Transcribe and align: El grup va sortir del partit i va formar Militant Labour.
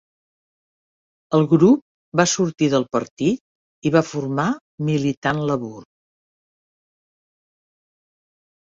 El 1.39 1.45
grup 1.51 1.83
va 2.21 2.25
sortir 2.31 2.71
del 2.75 2.87
partit 2.97 3.91
i 3.91 3.93
va 3.99 4.05
formar 4.09 4.49
Militant 4.91 5.45
Labour. 5.55 5.81